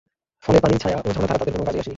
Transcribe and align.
ফলে 0.43 0.59
পানি, 0.59 0.75
ছায়া 0.77 0.97
ও 0.97 1.07
ঝর্ণাধারা 1.07 1.39
তাদের 1.39 1.53
কোন 1.53 1.63
কাজেই 1.65 1.79
আসেনি। 1.79 1.89